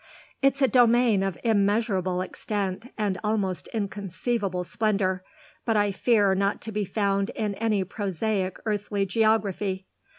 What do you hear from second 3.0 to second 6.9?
almost inconceivable splendour, but I fear not to be